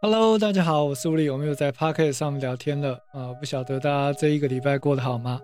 [0.00, 5.40] Hello，大家好，我是吴力，我们又在 Pocket 上面聊天了啊、不晓得大家这一个礼拜过得好吗？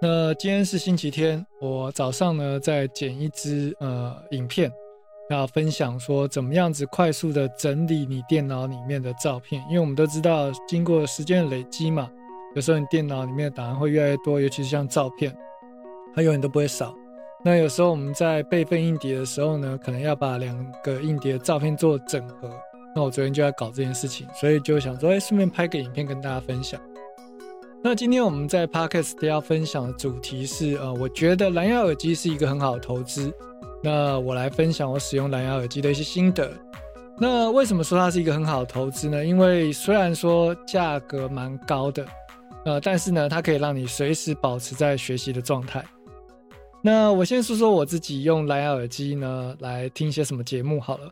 [0.00, 4.72] 那今天是星期天，我早上呢在剪一支呃影片，
[5.28, 12.10] 要分享说怎么样子快速的整理你电脑里面的照片，因为我们都知道经过时间的累积嘛，
[12.54, 15.36] 有时候你电脑里面的档案会越来越多，尤其是像照片，
[16.14, 16.94] 它永远都不会少。
[17.44, 22.50] 那有时候我们在备份硬碟的时候呢，可能要把两个硬碟的照片做整合。
[22.94, 26.80] 那我昨天就在搞这件事情，所以就想说，哎，顺便拍个影片跟大家分享。
[27.82, 33.32] 那今天我们在 Podcast 要分享的主题是，呃，我觉得蓝牙耳机是一个很好的投资。
[33.82, 36.52] 那我来分享我使用蓝牙耳机的一些心得。
[37.18, 39.24] 那为什么说它是一个很好的投资呢？
[39.24, 42.06] 因为虽然说价格蛮高的，
[42.64, 45.84] 呃，但是呢，它可以让你随时保持在学习的状态。
[46.82, 51.10] 那我先说说我自己用蓝牙耳机呢来听一些什么节目好了。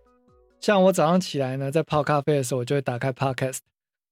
[0.60, 3.60] 像我早上起来呢，在泡咖啡的时候，我就会打开 Podcast，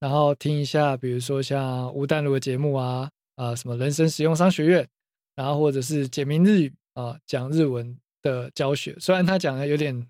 [0.01, 4.89] 然后听一下，比如说像吴淡如的节目啊，啊、什么人生实用商学院，
[5.37, 8.97] 然后或者是简明日语啊，讲日文的教学。
[8.99, 10.09] 虽然他讲的有点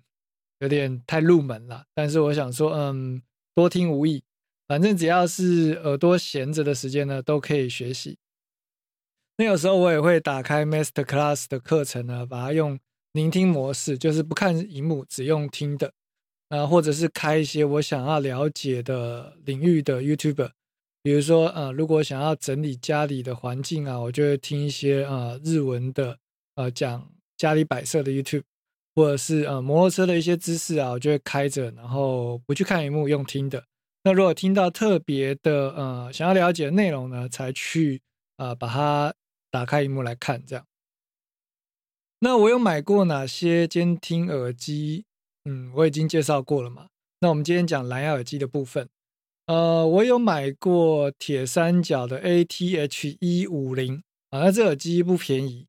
[0.59, 3.21] 有点太入门了，但是我想说，嗯，
[3.53, 4.23] 多听无益，
[4.67, 8.17] 反正只要是耳朵闲着的时间呢，都可以学习。
[9.35, 12.79] 那有时候我也会打开 Master Class 的课程呢，把它用
[13.11, 15.91] 聆听模式，就是不看荧幕，只用听的。
[16.49, 20.49] 啊，或者是开一些我想要了解的领域的 YouTube，
[21.03, 26.17] 比如说，呃，如果想要整理家里的环境啊，我就会听一些呃日文的，
[26.55, 28.41] 呃讲家里摆设的 YouTube，
[28.95, 33.63] 或者是呃摩托车的一些知识啊，我就会开着，然后不去看荧幕，用听的。
[34.03, 38.01] 那如果听到特别的呃想要了解的内容呢，才去
[38.37, 39.13] 呃把它
[39.51, 40.65] 打开荧幕来看，这样。
[42.21, 45.05] 那我有买过哪些监听耳机？
[45.45, 46.87] 嗯，我已经介绍过了嘛。
[47.21, 48.87] 那我们今天讲蓝牙耳机的部分。
[49.47, 55.65] 呃，我有买过铁三角的 ATH 一五零啊，那这耳机不便宜。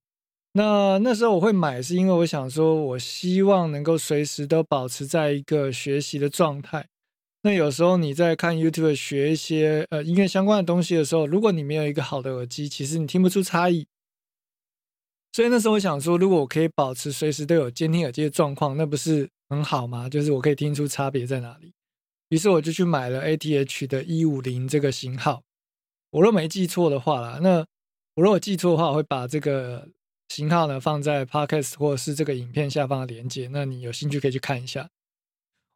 [0.53, 6.87] 那那时候我会买，是因为我想说，我希望能够随时都保持在一个学习的状态。
[7.43, 13.87] 那有时候你在看 YouTube 学一些呃音乐相关的东西的时候，如果你没有一个好的耳机，其实你听不出差异。
[15.33, 20.09] 所以那时候我想说，如果我可以保持随时都有监听耳机的状况，那不是很好吗？
[20.09, 21.75] 就是我可以听出差别在哪里。
[22.31, 25.43] 于是我就去买了 ATH 的一五零这个型号。
[26.13, 27.59] 我若没记错的话啦，那
[28.15, 29.89] 我如果记错的话，我会把这个
[30.29, 33.49] 型号呢放在 Podcast 或者是这个影片下方的连接。
[33.53, 34.89] 那你有兴趣可以去看一下。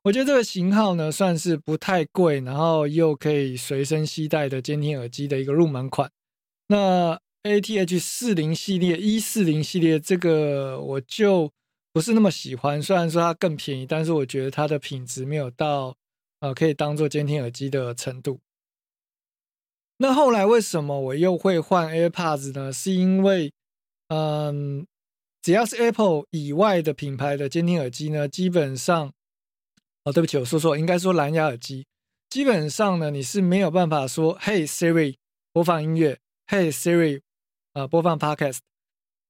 [0.05, 6.11] 我觉得这个型号呢算是不太贵，然后又可以随身携带的监听耳机的一个入门款。
[6.69, 11.51] 那 ATH 四零系列、一四零系列这个我就
[11.95, 12.83] 不是那么喜欢。
[12.83, 15.95] 虽然说它更便宜，但是我觉得它的品质没有到
[16.41, 18.41] 呃可以当做监听耳机的程度。
[19.99, 22.73] 那后来为什么我又会换 AirPods 呢？
[22.73, 23.53] 是因为
[24.09, 24.85] 嗯，
[25.41, 29.13] 只要是 Apple 以外的品牌的监听耳机呢，基本上
[30.03, 31.87] 哦，对不起，我说错，应该说蓝牙耳机，
[32.29, 35.15] 基本上呢你是没有办法说 “Hey Siri”
[35.53, 36.19] 播放音乐
[36.49, 37.21] ，“Hey Siri”。
[37.75, 38.59] 呃，播放 Podcast，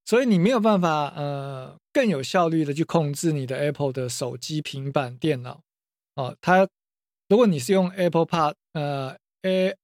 [0.04, 5.62] 所以你没有办法呃更有效率的去控制你的 Apple 的手机、平板电脑
[6.16, 6.36] 哦。
[6.40, 6.68] 它
[7.28, 9.74] 如果你是用 Apple Pod 呃 Air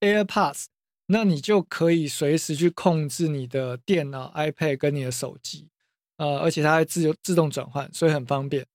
[0.00, 0.64] AirPods，
[1.06, 5.68] 那你就可以随时去控制你的电脑、iPad 跟你的手机，
[6.16, 8.66] 呃，而且它还自由自动转换，所以很方便。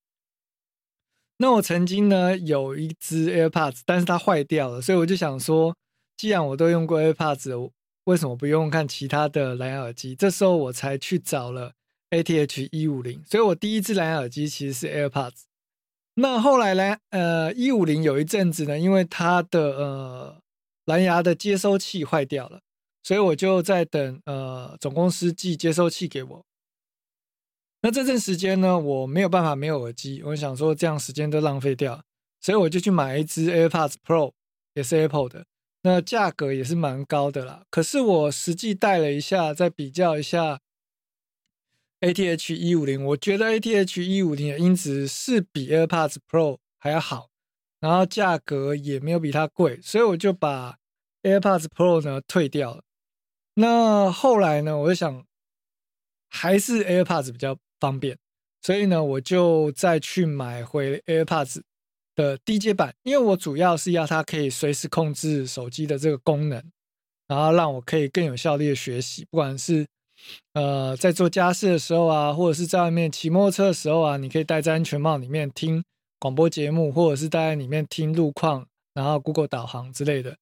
[1.38, 5.76] 那我曾经呢有一只 AirPods，但是它坏掉了，所以我就想说，
[6.16, 7.72] 既然我都用过 AirPods，
[8.08, 10.16] 为什么不用看其他的蓝牙耳机？
[10.16, 11.74] 这时候我才去找了
[12.12, 15.42] ATH 一五零，所以我第一只蓝牙耳机其实是 AirPods。
[16.14, 16.98] 那后来呢？
[17.10, 20.42] 呃，一五零有一阵子呢，因为它的呃
[20.86, 22.62] 蓝牙的接收器坏掉了，
[23.04, 26.46] 所以我就在等呃总公司寄接收器给我。
[27.82, 32.02] 那这阵时间呢，我没有办法没有耳机，我想说这样时间都浪费掉，
[32.40, 34.32] 所以我就去买一支 AirPods Pro，
[34.76, 35.46] 也是 Apple 的。
[35.88, 40.60] 那价格也是蛮高的啦，可是我实际戴了一下，再比较一下
[42.02, 47.30] ATH 一五零，我觉得 ATH 一五零的音质是比 AirPods Pro 还要好，
[47.80, 50.78] 然后价格也没有比它贵，所以我就把
[51.24, 52.84] AirPods Pro 呢退掉了。
[53.54, 55.26] 那后来呢，我就想
[56.28, 58.18] 还是 AirPods 比较方便，
[58.62, 61.62] 所以呢，我就再去买回 AirPods。
[62.18, 66.62] 的低阶版，因为我主要是要它可以随时控制手机的这个功能，
[67.28, 69.86] 然后让我可以更有效率的学习，不管是
[70.54, 75.84] 呃在做家事的时候啊，或者是在外面骑摩托车的时候啊，你可以戴在安全帽里面听
[76.20, 78.66] 广播节目，或者是戴在里面听路况，
[78.96, 80.36] 然后 Google 导航之类的。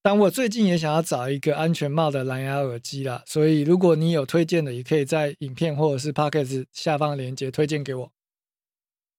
[0.00, 8.10] 但我最近也想要找一个安全帽的蓝牙耳机啦，所以如果你有推荐的，也可以在影片或者是 Podcast 下方链接推荐给我。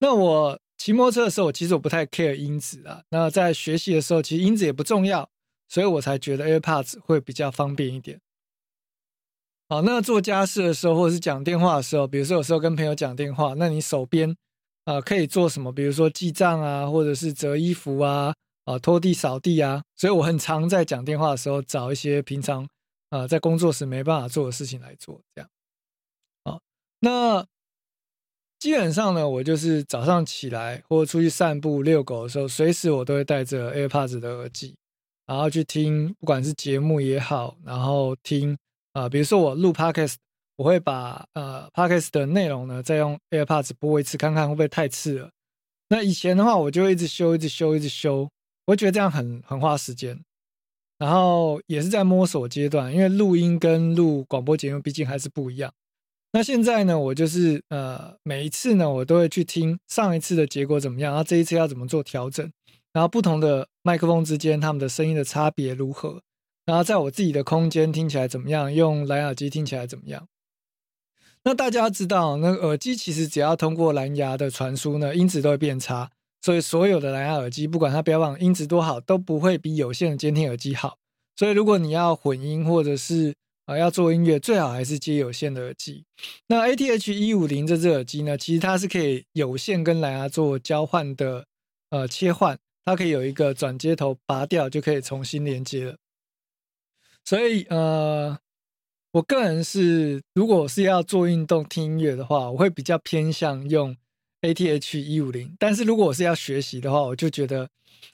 [0.00, 3.04] 那我骑摩托车的时候，其实我不太 care 音质啊。
[3.10, 5.28] 那在学习的时候，其实音质也不重要，
[5.68, 8.18] 所以我才觉得 AirPods 会比较方便一点。
[9.68, 14.34] 好，那做家事的时候，或者是讲电话的时候，比如说有时候跟朋友讲电话，那你手边
[14.86, 15.70] 啊可以做什么？
[15.70, 18.32] 比如说记账啊，或者是折衣服啊。
[18.66, 22.68] 啊，拖地、扫地啊，所以我很常在讲电话的时候找一些平常
[23.08, 25.50] 啊在工作时没办法做的事情来做，这样。
[26.44, 26.60] 啊，
[27.00, 27.44] 那
[28.60, 34.76] 基本上呢，我就是早上起来或者出去散步、遛狗的时候，随时我都会带着 AirPods 的耳机，
[35.26, 38.54] 然后去听，不管是节目也好，然后听
[38.92, 40.16] 啊，比如说我录 Podcast，
[40.56, 45.30] 我会把呃 Podcast 的内容呢再用 AirPods 播一次，看看会不会太刺耳。
[45.88, 48.28] 那以前的话，我就一直修、一直修、一直修。
[48.66, 50.20] 我觉得这样很很花时间，
[50.98, 55.72] 然后也是在摸索阶段，因为录音跟录广播节目毕竟还是不一样。
[56.32, 62.48] 那现在呢，我就是呃每一次呢，我都会去听上一次的结果怎么样，然后这一次要怎么做调整，
[62.92, 66.22] 然后不同的麦克风之间他们的声音的差别如何，
[66.64, 70.28] 然后在我自己的空间听起来怎么样，用蓝牙耳机听起来怎么样。
[71.42, 76.10] 那大家知道，那耳机其实只要通过蓝牙的传输呢，音质都会变差。
[76.42, 80.96] 所以所有的蓝牙耳机，不管它标榜音质多好，都不会比有线的监听耳机好。
[81.36, 83.34] 所以如果你要混音或者是
[83.70, 86.04] 啊要做音乐，最好还是接有线的耳机。
[86.48, 91.46] 那 ATH 一五零这只耳机呢，其实它是可以有线跟蓝牙做交换的，
[91.90, 95.96] 呃切换，它可以有一个转接头拔掉就可以重新连接了。
[97.24, 98.36] 所以呃，
[99.12, 103.96] 我个人是如果是要做运动听音乐的话，我会比较偏向用。
[104.42, 107.68] ATH 一五零，但是如果我是要学习的话，我就觉得，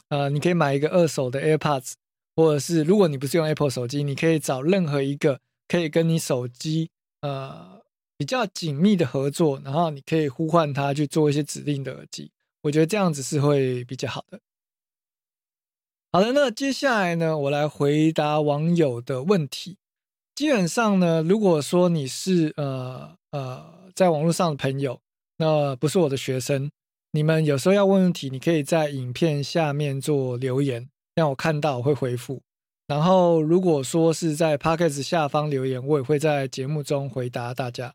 [0.08, 1.92] 呃，你可以买一个二手的 AirPods，
[2.34, 5.38] 或者是如果你不是用 Apple 手机，你可以找任何一个
[5.68, 6.90] 可以跟你手机
[7.20, 7.80] 呃
[8.16, 12.30] 比较紧密的合作，然后你可以呼唤它去做一些指令的耳机，
[12.62, 14.40] 我觉得这样子是会比较好的。
[16.12, 19.76] 好的，那接下来呢，我来回答网友的问题。
[20.34, 25.00] 基本上呢，如果说你是呃呃在网络上的朋友。
[25.38, 26.70] 那不是我的学生，
[27.10, 32.40] 你们有时候要问问题，你可以在影片下面做留言，让我看到我会回复。
[32.86, 37.94] 然后如果说是在 podcast 下方留言，我也会在节目中回答大家。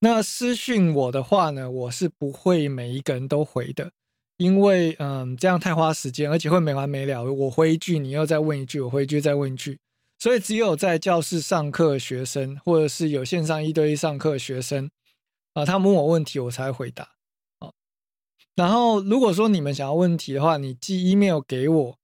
[0.00, 3.90] 那私讯我的话呢，我是不会每一个人都回的，
[4.36, 7.24] 因为嗯这样太花时间，而且会没完没了。
[7.24, 9.78] 我回一句，你又再问一句，我回一句再问一句，
[10.18, 14.90] 所以只有在教室上课学生，或者是有线上一对一上课学生。
[15.54, 17.08] 啊，他问我问题，我才回答。
[17.60, 17.72] 哦，
[18.54, 21.98] 然后如果说你们想要问题的话，你寄 email 给我，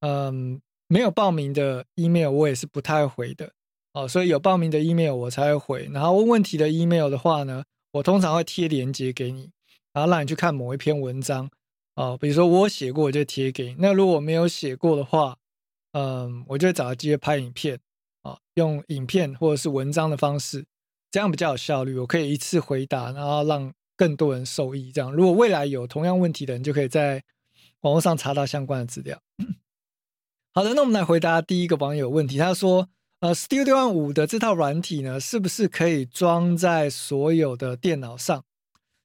[0.00, 3.52] 嗯，没有报名的 email 我也是不太回的。
[3.92, 5.90] 哦，所以有报名的 email 我才会回。
[5.92, 9.50] 然后问问题的 email 的话呢，我通常会贴链接给你，
[9.92, 11.50] 然后让你去看某一篇文章。
[11.94, 13.76] 哦，比如说我写过，我就贴给你。
[13.78, 15.36] 那如果没有写过的话，
[15.92, 17.80] 嗯，我就会找个机会拍影片，
[18.22, 20.64] 啊，用影片或者是文章的方式。
[21.10, 24.92] 这样比较有效率，我可以一次回答，然后让更多人受益。
[24.92, 27.22] 这样，如果未来有同样问题的人，就可以在
[27.80, 29.20] 网络上查到相关的资料。
[30.54, 32.38] 好的，那我们来回答第一个网友问题。
[32.38, 32.88] 他说
[33.20, 38.44] ：“呃，Studio One 五的这套软体呢，是不是可以装在所有的电脑上？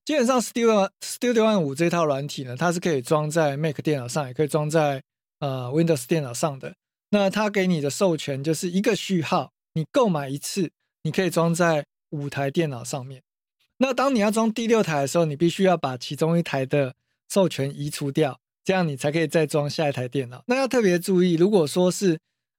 [0.05, 5.03] 基本上，Studio Studio One 五这套软体呢，它是可以装在 Mac 电脑上，也可以装在
[5.39, 6.75] 呃 Windows 电脑上的。
[7.09, 10.71] 那它给你的授权就是一个序号，你购买一次，
[11.03, 13.23] 你可以装在。”五台电脑上面，
[13.77, 16.93] 那当你要装第六台的时候，你必须要把其中一台的
[17.27, 20.43] 授权移除掉，这样你才可以再装下一台电脑。
[20.47, 22.17] 那要特别注意，如果说是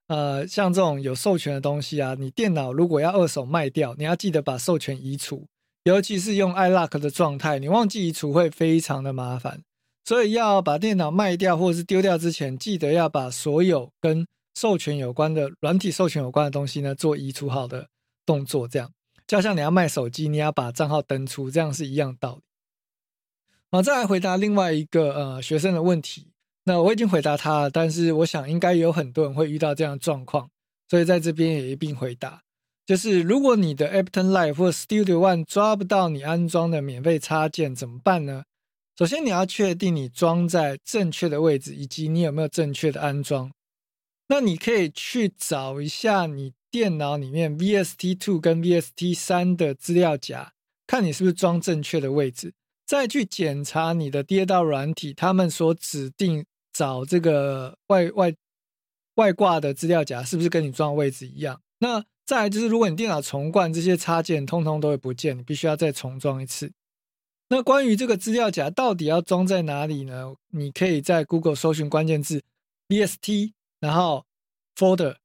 [0.09, 5.47] 呃像这种有授权的东西啊，你电脑如果要二手卖掉，你要记得把授权移除，
[5.85, 9.63] 尤其是用 iLock 的状态，你忘记移除会非常的麻烦。
[10.05, 17.89] 所以要把电脑卖掉或者是丢掉之前，记得要把所有跟授权有关的软体授权有关的东西呢做移除好的
[18.27, 18.91] 动作，这样。
[19.27, 22.43] 就像你要卖手机，你要把账号登出，这样是一样道理。
[23.75, 26.29] 好，再来回答另外一个呃学生的问题。
[26.63, 30.49] 那我已经回答他了，但是我想应该有很多人会遇到这样的状况，
[30.89, 32.41] 所以在这边也一并回答。
[32.87, 38.45] 就是如果你的 Ableton Live 或 Studio One 抓不到你安装的免费插件，怎么办呢？
[38.97, 43.51] 首先你要确定你装在正确的位置，以及你有没有正确的安装。
[44.29, 46.53] 那你可以去找一下你。
[46.71, 50.53] 电脑里面 VST Two 跟 VST 三的资料夹，
[50.87, 52.53] 看你是不是装正确的位置。
[52.87, 58.35] 再去检查你的第二道软体，他们所指定找这个外外
[59.15, 61.61] 外挂的资料夹是不是跟你装的位置一样？
[61.79, 66.73] 那再来就是，如果你电脑重灌，这些插件通通都会不见，你必须要再重装一次。
[67.49, 70.35] 那关于这个资料夹到底要装在哪里呢？
[70.51, 72.43] 你可以在 Google 搜寻关键字
[72.89, 74.25] BST，然后
[74.75, 75.17] Folder，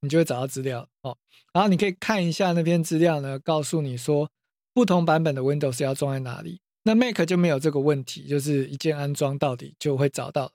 [0.00, 1.18] 你就会找到资料哦。
[1.52, 4.30] 然后你可以看一下那篇资料呢，告诉你说
[4.72, 6.60] 不同版本的 Windows 要装在哪里。
[6.88, 10.50] 那 Mac 就没有这个问题，就是一键安装到底就会找到。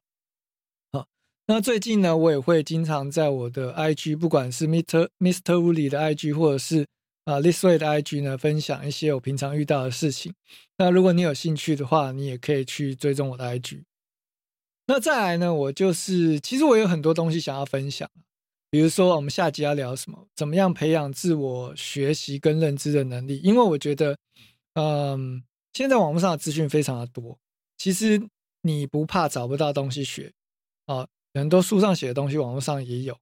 [0.91, 1.05] 好，
[1.45, 5.09] 那最近呢，我也会经常在我的 IG，不管是 Mr.
[5.19, 5.53] Mr.
[5.61, 6.87] Wu 的 IG，或者是
[7.25, 10.33] 啊 Listway 的 IG 呢，分享一些我平常遇到的事情。
[10.79, 13.83] 那如果你有兴趣的话，你也可以去追踪我的 IG。
[14.87, 18.09] 那再来呢，我就是其实我有很多东西想要分享，
[18.71, 24.17] 比如说我们下集要聊什么，怎么样培养自我学习跟认知的能力，因为我觉得，
[24.73, 25.43] 嗯。
[25.73, 27.37] 现在网络上的资讯非常的多，
[27.77, 28.21] 其实
[28.61, 30.31] 你不怕找不到东西学
[30.85, 33.17] 啊，很多书上写的东西，网络上也有，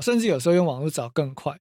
[0.00, 1.58] 甚至有时候用网络找更快。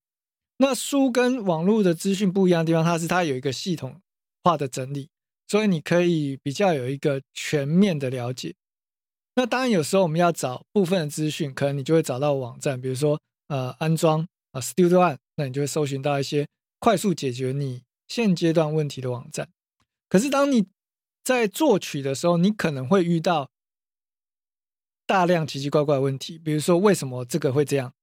[0.57, 4.01] 那书跟网络的资讯不一样的地方，它是它有一个系统
[4.43, 5.09] 化的整理，
[5.47, 8.53] 所以你可以比较有一个全面的了解。
[9.35, 16.47] 那当然有时候我们要找部分的资讯，可能你就会找到网站，比如说呃安装啊 Studio One，那你就会搜寻到一些
[16.79, 19.47] 快速解决你现阶段问题的网站。
[20.11, 20.67] 可是，当你
[21.23, 23.49] 在作曲的时候，你可能会遇到
[25.05, 26.37] 大量奇奇怪怪的问题。
[26.37, 27.93] 比如说，为什么这个会这样？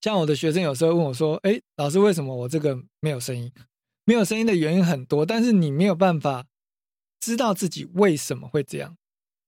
[0.00, 3.52] 像我的学生有时候问我说：“哎，老师，为什么我这个没有声音？
[4.04, 6.46] 没有声音的原因很多，但是你没有办法
[7.20, 8.96] 知道自己为什么会这样。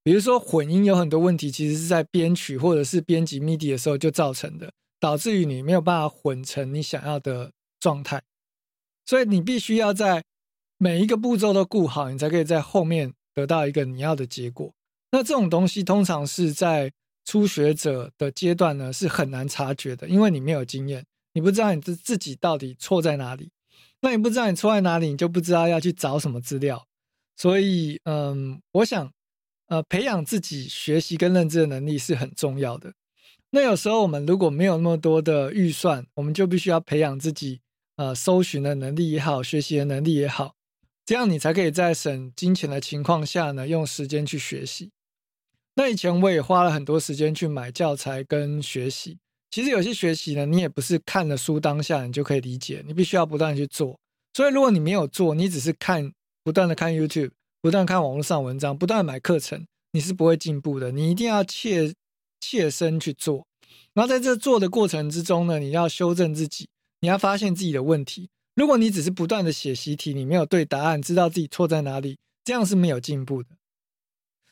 [0.01, 8.23] 比如说，混音有很多问题，其实是在编曲或者是编辑 MIDI 的时候就造成的，导致于你没有办法混成你想要的状态。
[9.05, 10.23] 所以，你必须要在
[10.81, 14.73] 每一个步骤都顾好，你才可以在后面得到一个你要的结果。
[15.11, 16.89] 那这种东西通常是在
[17.25, 23.51] 初学者的阶段呢，是很难察觉的，因为你没有经验，你不知道你自自己到底错在哪里。
[23.99, 26.87] 那你不知道你错在哪里，你就不知道要去找什么资料。
[27.35, 29.11] 所以，嗯，我想，
[29.67, 32.93] 呃，培养自己学习跟认知的能力是很重要的。
[33.51, 37.59] 那有时候我们如果没有那么多的预算，我们就必须要培养自己，
[37.97, 40.55] 呃，搜寻的能力也好，学习的能力也好。
[41.09, 44.91] 这样你才可以在省金钱的情况下呢，用时间去学习。
[45.73, 49.17] 那以前我也花了很多时间去买教材跟学习。
[49.49, 53.99] 其实有些学习呢，你也不是看了书当下你就可以理解，你必须要不断去做。
[54.35, 56.13] 所以如果你没有做，你只是看
[56.43, 60.91] 不断的看 YouTube，不断看网络上文章，不断买课程，你是不会进步的。
[60.91, 61.91] 你一定要切
[62.39, 63.47] 切身去做。
[63.95, 68.29] 然后在这做的过程之中呢，你要修正自己，你要发现自己的问题。
[68.55, 73.49] 如果你只是不断的写习题，你没有对答案，知道自己错在哪里，这样是没有进步的。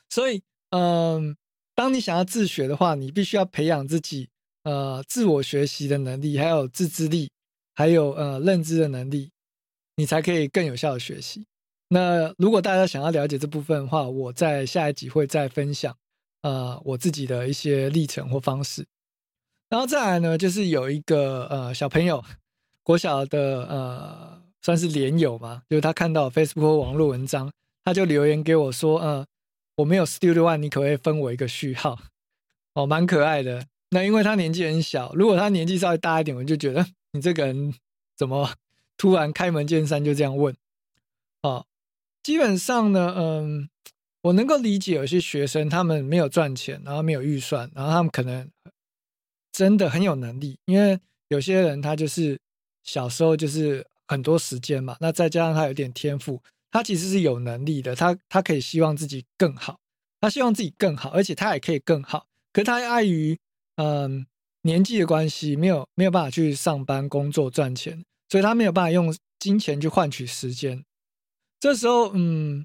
[0.08, 1.36] 所以，嗯，
[1.74, 4.30] 当你想要自学的话，你必须要培养自己
[4.62, 7.30] 呃自我学习的能力，还有自制力，
[7.74, 9.30] 还有呃认知的能力，
[9.96, 11.44] 你才可以更有效的学习。
[11.90, 15.94] 那如果大家想要了解这部分的话，我在下一集会再分享
[16.40, 18.86] 呃我自己的一些历程或方式。
[19.68, 22.24] 然后再来呢，就是有一个呃小朋友。
[22.88, 27.52] 国小的呃，算是连友嘛，就是他看到 Facebook 网络文章，
[27.84, 29.26] 他就留言给我说：“呃，
[29.76, 31.98] 我没有 Studio One，你可不可以分我一个序号？”
[32.72, 33.66] 哦，蛮可爱的。
[33.90, 37.74] 那因为他年纪很小，如果他年纪稍微大一点，我就觉得 你这个人
[38.16, 38.54] 怎么
[38.96, 40.56] 突然开门见山就这样问？
[41.42, 41.66] 哦，
[42.22, 43.68] 基本上呢，嗯，
[44.22, 48.50] 我能够理解有些学生他们没有赚钱，然后没有预算，然后他们可能
[49.52, 52.38] 真的很有能力，因为有些人他就是。
[52.88, 57.94] 小时候就是很多时间嘛，那再加上他有点天赋，他其实是有能力的。
[57.94, 59.78] 他他可以希望自己更好，
[60.22, 62.26] 他希望自己更好，而且他也可以更好。
[62.50, 63.38] 可是他碍于
[63.76, 64.26] 嗯
[64.62, 70.82] 年纪的关系，没有没有办法去上班工作赚钱，所以他没有办法用金钱去换取时间。
[71.60, 72.64] 这时候，嗯，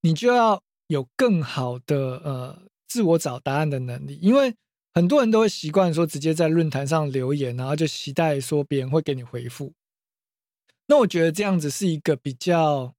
[0.00, 4.52] 你就要有更好的呃自我找答案的能力，因为。
[4.92, 9.72] 很多人都会习惯说直接在论坛上留言，然后就期待说别人会给你回复。
[10.86, 12.92] 那我觉得这样子是一个比较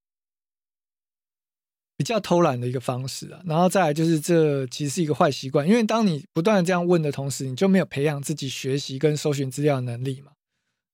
[1.97, 3.41] 比较偷懒的一个方式啊。
[3.45, 10.31] 然后再来就是这其实是一个坏习惯，因为当你不断的这样问的同时，你就没有培养自己学习跟搜寻资料的能力嘛。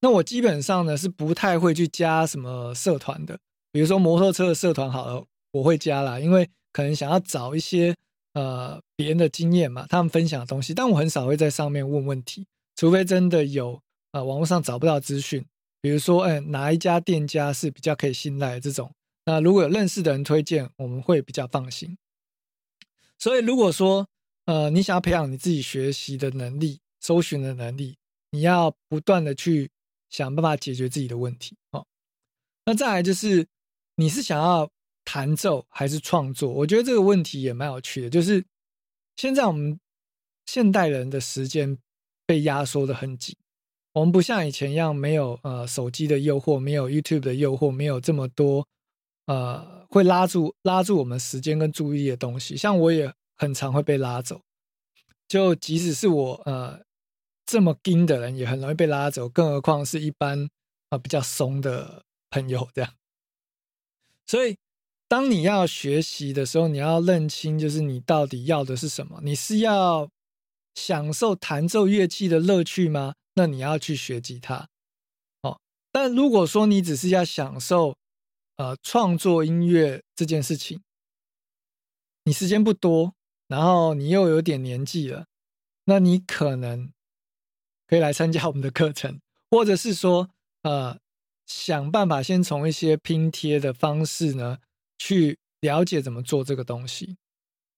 [0.02, 3.38] 那我基本上呢是不太会去加什么社团的，
[3.72, 7.96] 比如说摩托车的社团好了，我会加啦，因为可能想要找一些。
[8.38, 15.44] 呃，别人的经验嘛，他们分享的东西，但我很少会在上面问问题，除非真的有呃网络上找不到资讯，
[15.82, 18.94] 比如说，哎，哪一家店家是比较可以信赖这种，
[19.26, 21.98] 那如果有认识的人推荐，我们会比较放心。
[23.18, 24.08] 所以如果说
[24.46, 27.98] 呃你想要培养你自己学习的能力、搜寻的能力，
[28.30, 29.72] 你要不断的去
[30.12, 31.84] 想办法解决自己的问题哦。
[32.66, 33.48] 那再来就是
[33.96, 34.70] 你是想要
[35.10, 36.52] 弹奏还是创作？
[36.52, 38.44] 我觉得这个问题也蛮有趣的，就是
[39.16, 39.80] 现在我们
[40.46, 41.78] 现代人的时间
[42.26, 43.34] 被压缩的很紧。
[43.94, 48.68] 我们不像以前一样，没有呃手机的诱惑，没有 YouTube 的诱惑，没有这么多
[49.28, 52.58] 呃会拉住拉住我们时间跟注意的东西。
[52.58, 54.42] 像我也很常会被拉走，
[55.30, 56.82] 就即使是我呃
[57.46, 60.50] 这么精的人，也很容易被拉走，更何况是一般
[60.90, 62.94] 啊比较松的朋友这样。
[64.28, 64.58] 所以，
[65.08, 69.20] 当你要学习的时候，你要认清，就是你到底要的是什么？
[69.24, 70.10] 你是要
[70.76, 73.16] 享受弹奏乐器的乐趣吗？
[73.36, 74.68] 那你要去学吉他，
[75.42, 75.60] 哦。
[75.92, 77.96] 但如果说你只是要享受，
[78.58, 80.82] 呃，创作音乐这件事情，
[82.24, 83.14] 你时间不多，
[83.48, 85.28] 然后你又有点年纪了，
[85.86, 86.92] 那你可能
[87.88, 90.30] 可以来参加我们的课程， 或者是说，
[90.64, 91.00] 呃，
[91.46, 94.58] 想办法先从一些拼贴的方式呢，
[94.98, 97.18] 去了解怎么做这个东西。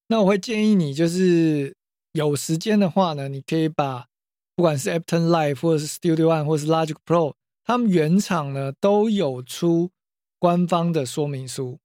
[0.07, 1.75] 那我会建议你，就是
[2.13, 4.07] 有时间的话呢，你可以把。
[4.55, 7.33] 不管是 Apton Live 或者是 Studio One 或者是 Logic Pro，
[7.63, 9.89] 他们原厂呢都有出
[10.37, 11.79] 官方的说明书。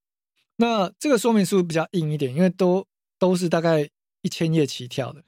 [0.56, 2.84] 那这个说明书比较硬一点，因为都
[3.16, 3.88] 都是大概
[4.22, 5.22] 一千页起跳的，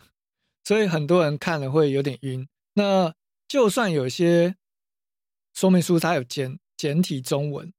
[0.64, 2.48] 所以很多人看了会有点晕。
[2.75, 3.14] 那
[3.46, 4.56] 就算有些
[5.54, 7.72] 说明书它有简简体中文，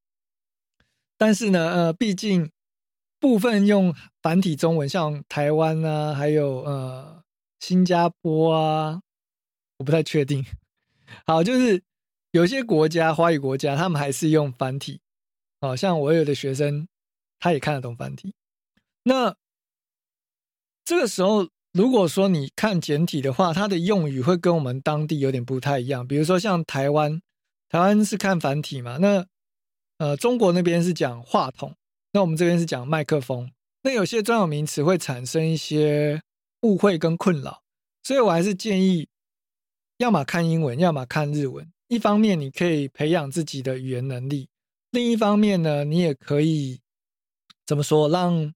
[1.18, 2.52] 但是呢，呃，毕竟
[3.20, 7.24] 部分用繁体中文，像台湾啊，还有呃
[7.60, 9.02] 新加坡啊。
[9.80, 10.44] 我不太确定，
[11.28, 11.84] 好，就是
[12.32, 15.02] 有些国家，华语国家，他们还是用繁体，
[15.60, 16.88] 哦，像我有的学生，
[17.40, 18.34] 他也看得懂繁体。
[19.04, 19.36] 那
[20.84, 26.08] 这个时候，如果说你看简体的话，它的用语会跟我们当地有点不太一样。
[26.08, 27.22] 比如说像台湾，
[27.70, 29.28] 台湾是看繁体嘛，那
[29.98, 31.76] 呃，中国那边是讲话筒，
[32.12, 36.22] 那我们这边是讲麦克风，那有些专有名词会产生一些
[36.62, 37.62] 误会跟困扰，
[38.04, 39.08] 所以我还是建议。
[39.98, 41.72] 要么看英文，要么看日文。
[41.88, 44.48] 一方面你可以培养自己的语言能力，
[44.92, 46.80] 另一方面呢，你也可以
[47.66, 48.54] 怎么说，让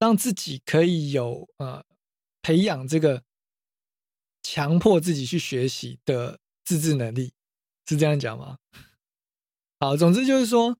[0.00, 1.84] 让自己可以有呃
[2.42, 3.22] 培养这个
[4.42, 7.32] 强迫自己去学习的自制能力，
[7.86, 8.58] 是这样讲吗？
[9.80, 10.76] 好，总之就是说，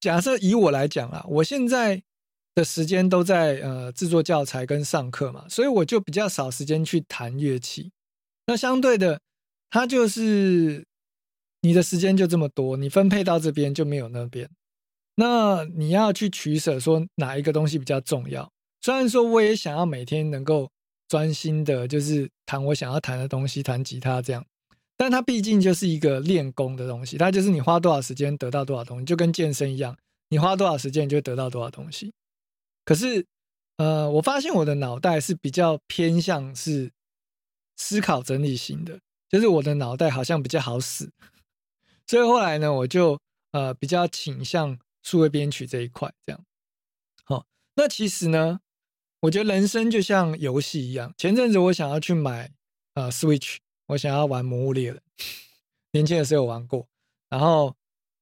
[0.00, 2.02] 假设以我来讲啊，我现在。
[2.56, 7.90] 的时间都在呃制作教材跟上课嘛，所以我就比较少时间去弹乐器。
[8.46, 9.20] 那相对的，
[9.70, 10.86] 它就是
[11.62, 14.48] 你的时间就这么多，你分配到这边就没有那边。
[15.16, 18.48] 那你要去取舍，说哪一个东西比较重要？
[18.82, 20.70] 虽然说我也想要每天能够
[21.08, 24.46] 专心的，就是弹我想要弹的东西，弹吉他这样，
[24.96, 29.96] 但它毕竟就是一个练功的东西，它就是你花多少时间得到多少东西，就跟健身一样，
[30.28, 32.12] 你花多少时间就得到多少东西。
[32.84, 33.26] 可是，
[33.78, 36.92] 呃，我发现我的脑袋是比较偏向是
[37.76, 41.10] 思考整理型的，就是我的脑袋好像比较好使，
[42.06, 43.18] 所以后来呢，我就
[43.52, 46.44] 呃比较倾向数位编曲这一块，这样。
[47.24, 48.60] 好，那其实呢，
[49.20, 51.12] 我觉得人生就像游戏一样。
[51.16, 52.52] 前阵子我想要去买
[52.94, 55.02] 呃 Switch，我想要玩《魔物猎人》，
[55.92, 56.86] 年轻的时候玩过，
[57.28, 57.74] 然后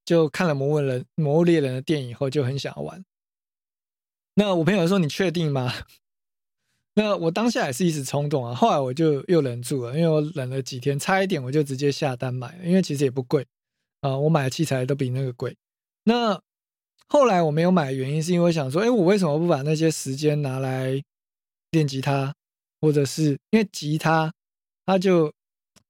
[0.04, 3.04] 就看了《魔物人魔物猎人》的电影后，就很想要玩。
[4.34, 5.72] 那我朋友说：“你确定吗？”
[6.94, 13.46] 那我当下也是一时冲动啊，后来我就又忍住了，因为我忍了几天，差一点我就直接下单买了，因为其实也不贵
[14.02, 15.56] 啊，我买的器材都比那个贵。
[16.04, 16.38] 那
[17.08, 21.02] 后来我没有买的原因是因为想说：“哎，我为什么不把那些时间拿来
[21.70, 22.34] 练吉他？
[22.80, 24.32] 或者是因为吉他，
[24.84, 25.32] 它就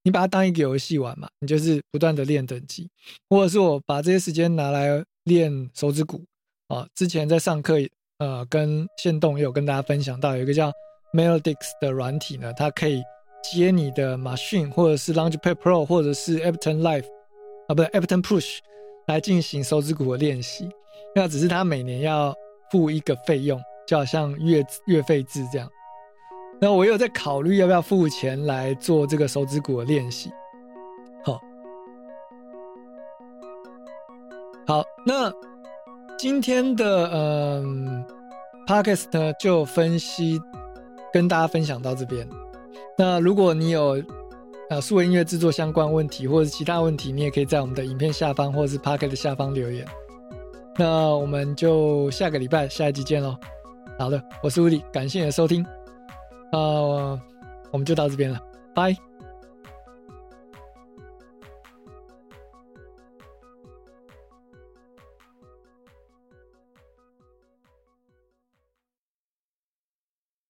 [0.03, 2.89] 你把它当一个游戏玩嘛，你就是不断的练等级，
[3.31, 6.25] 或者是我把这些时间拿来练手指鼓
[6.69, 6.87] 啊。
[6.95, 7.77] 之前在上课。”
[8.19, 10.71] 呃，跟线动也有跟大家分享到，有一个叫
[11.13, 13.03] Melodix 的软体呢，它可以
[13.43, 17.07] 接你的 Machine 或者是 Launchpad Pro 或者是 Ableton Live
[17.67, 18.59] 啊，不对，Ableton Push
[19.09, 20.71] 来进行手指鼓的练习。
[21.17, 22.33] 那只是它每年要
[22.71, 25.69] 付一个费用，就好像月月费制这样。
[26.63, 30.31] 那我有在考虑要不要付钱来做这个手指鼓的练习。
[31.25, 31.41] 好，
[34.65, 35.31] 好，那。
[36.19, 38.05] 今天的嗯
[38.65, 40.41] ，podcast 呢就分析
[41.13, 42.29] 跟大家分享到这边。
[42.97, 44.01] 那如果你有
[44.71, 49.85] 呃数位音乐制作相关问题或者是其他问题，你也可以在我们的影片下方或者是 podcast 下方留言。
[50.79, 53.37] 那我们就下个礼拜下一集见喽。
[53.99, 55.67] 好的，我是吴迪，感谢你的收听。
[56.53, 57.21] 呃，
[57.71, 58.41] 我们就到这边了，
[58.75, 58.97] 拜。